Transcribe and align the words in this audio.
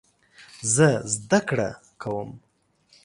زه 0.73 0.89
زده 1.15 1.39
کړه 1.47 1.69
کوم 2.01 2.29